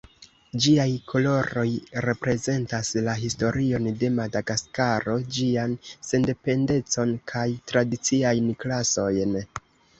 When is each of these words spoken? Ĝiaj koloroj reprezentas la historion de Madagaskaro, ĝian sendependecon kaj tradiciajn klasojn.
Ĝiaj 0.65 0.85
koloroj 1.09 1.65
reprezentas 2.05 2.89
la 3.09 3.15
historion 3.25 3.87
de 4.01 4.11
Madagaskaro, 4.21 5.19
ĝian 5.37 5.77
sendependecon 6.09 7.17
kaj 7.35 7.47
tradiciajn 7.73 8.53
klasojn. 8.65 9.43